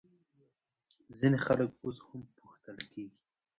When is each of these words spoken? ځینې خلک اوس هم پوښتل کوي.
ځینې 1.17 1.37
خلک 1.45 1.69
اوس 1.83 1.97
هم 2.07 2.21
پوښتل 2.37 2.77
کوي. 2.91 3.09